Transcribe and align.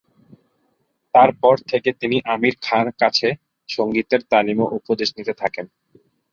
তার 1.15 1.29
পর 1.41 1.55
থেকে 1.71 1.89
তিনি 2.01 2.17
আমির 2.33 2.55
খাঁর 2.61 2.87
কাছে 3.01 3.27
সঙ্গীতের 3.69 4.21
তালিম 4.31 4.57
ও 4.63 4.77
উপদেশ 4.79 5.09
নিতে 5.17 5.33
থাকেন। 5.41 5.65